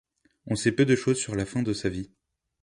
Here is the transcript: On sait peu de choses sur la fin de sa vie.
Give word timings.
On 0.47 0.55
sait 0.55 0.71
peu 0.71 0.83
de 0.83 0.95
choses 0.95 1.19
sur 1.19 1.35
la 1.35 1.45
fin 1.45 1.61
de 1.61 1.73
sa 1.73 1.87
vie. 1.87 2.09